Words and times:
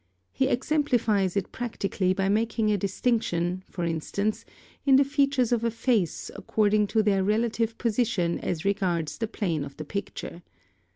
He 0.31 0.47
exemplifies 0.47 1.37
it 1.37 1.51
practically 1.51 2.11
by 2.11 2.27
making 2.27 2.71
a 2.71 2.75
distinction, 2.77 3.63
for 3.69 3.83
instance, 3.85 4.45
in 4.83 4.95
the 4.95 5.03
features 5.03 5.51
of 5.51 5.63
a 5.63 5.69
face 5.69 6.31
according 6.35 6.87
to 6.87 7.03
their 7.03 7.23
relative 7.23 7.77
position 7.77 8.39
as 8.39 8.65
regards 8.65 9.19
the 9.19 9.27
plane 9.27 9.63
of 9.63 9.77
the 9.77 9.85
picture. 9.85 10.41